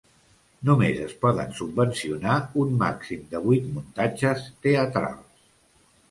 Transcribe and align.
Només 0.67 1.01
es 1.07 1.11
poden 1.25 1.51
subvencionar 1.57 2.37
un 2.63 2.71
màxim 2.83 3.27
de 3.33 3.41
vuit 3.43 3.67
muntatges 3.75 4.47
teatrals. 4.69 5.45